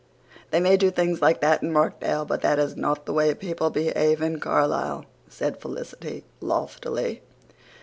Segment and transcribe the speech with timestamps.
[0.49, 3.69] "They may do things like that in Markdale but that is not the way people
[3.69, 7.21] behave in Carlisle," said Felicity loftily.